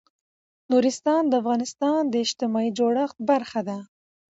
نورستان 0.71 1.21
د 1.27 1.33
افغانستان 1.41 2.01
د 2.09 2.13
اجتماعي 2.25 2.69
جوړښت 2.77 3.17
برخه 3.29 3.61
ده. 3.67 3.77